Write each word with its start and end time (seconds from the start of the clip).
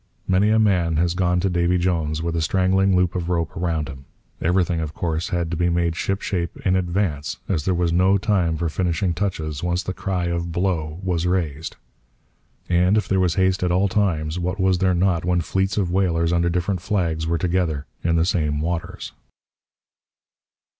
Many 0.27 0.49
a 0.49 0.57
man 0.57 0.97
has 0.97 1.13
gone 1.13 1.39
to 1.41 1.47
Davy 1.51 1.77
Jones 1.77 2.23
with 2.23 2.35
a 2.35 2.41
strangling 2.41 2.95
loop 2.95 3.13
of 3.15 3.29
rope 3.29 3.55
around 3.55 3.87
him. 3.87 4.05
Everything, 4.41 4.79
of 4.79 4.95
course, 4.95 5.29
had 5.29 5.51
to 5.51 5.55
be 5.55 5.69
made 5.69 5.95
shipshape 5.95 6.57
in 6.65 6.75
advance, 6.75 7.37
as 7.47 7.65
there 7.65 7.75
was 7.75 7.93
no 7.93 8.17
time 8.17 8.57
for 8.57 8.67
finishing 8.67 9.13
touches 9.13 9.61
once 9.61 9.83
the 9.83 9.93
cry 9.93 10.25
of 10.25 10.51
B 10.51 10.59
l 10.59 10.65
o 10.65 10.77
w! 10.79 10.99
was 11.03 11.27
raised. 11.27 11.75
And 12.67 12.97
if 12.97 13.07
there 13.07 13.19
was 13.19 13.35
haste 13.35 13.61
at 13.61 13.71
all 13.71 13.87
times, 13.87 14.39
what 14.39 14.59
was 14.59 14.79
there 14.79 14.95
not 14.95 15.23
when 15.23 15.39
fleets 15.41 15.77
of 15.77 15.91
whalers 15.91 16.33
under 16.33 16.49
different 16.49 16.81
flags 16.81 17.27
were 17.27 17.37
together 17.37 17.85
in 18.03 18.15
the 18.15 18.25
same 18.25 18.59
waters? 18.59 19.13